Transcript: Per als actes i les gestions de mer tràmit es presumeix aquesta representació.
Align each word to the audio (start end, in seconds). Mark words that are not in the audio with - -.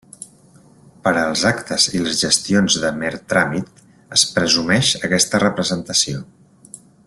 Per 1.07 1.11
als 1.23 1.43
actes 1.49 1.85
i 1.99 2.01
les 2.05 2.15
gestions 2.21 2.79
de 2.85 2.91
mer 3.03 3.13
tràmit 3.35 3.85
es 4.19 4.27
presumeix 4.39 4.91
aquesta 5.11 5.45
representació. 5.49 6.27